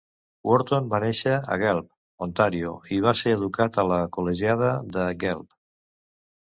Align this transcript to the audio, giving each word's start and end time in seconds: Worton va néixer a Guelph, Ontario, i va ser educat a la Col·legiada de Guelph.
Worton 0.51 0.87
va 0.93 0.99
néixer 1.03 1.35
a 1.41 1.57
Guelph, 1.63 1.89
Ontario, 2.27 2.73
i 2.97 2.99
va 3.07 3.15
ser 3.23 3.37
educat 3.39 3.81
a 3.83 3.87
la 3.93 4.01
Col·legiada 4.19 4.77
de 4.99 5.09
Guelph. 5.25 5.55